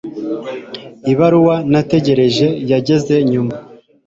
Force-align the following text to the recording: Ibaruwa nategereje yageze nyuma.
Ibaruwa 1.11 1.55
nategereje 1.71 2.47
yageze 2.71 3.15
nyuma. 3.31 3.53